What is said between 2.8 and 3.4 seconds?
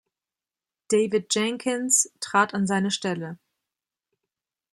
Stelle.